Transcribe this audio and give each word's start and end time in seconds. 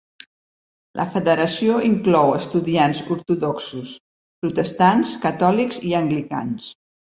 La 0.99 1.03
Federació 1.15 1.75
inclou 1.89 2.33
estudiants 2.37 3.03
ortodoxos, 3.17 3.93
protestants, 4.47 5.15
catòlics 5.29 5.83
i 5.93 5.97
anglicans. 6.03 6.75